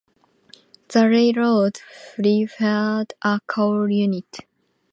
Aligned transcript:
The 0.87 1.07
railroad 1.07 1.79
preferred 2.15 3.13
a 3.21 3.39
cowl 3.47 3.87
unit. 3.87 4.39